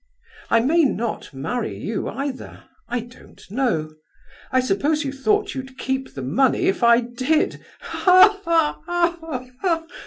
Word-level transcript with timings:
I 0.49 0.61
may 0.61 0.83
not 0.83 1.31
marry 1.31 1.77
you, 1.77 2.09
either. 2.09 2.63
I 2.89 3.01
don't 3.01 3.39
know. 3.51 3.91
I 4.51 4.59
suppose 4.59 5.05
you 5.05 5.11
thought 5.11 5.53
you'd 5.53 5.77
keep 5.77 6.15
the 6.15 6.23
money, 6.23 6.63
if 6.65 6.81
I 6.81 7.01
did! 7.01 7.63
Ha, 7.81 8.41
ha, 8.43 8.81
ha! 8.83 9.85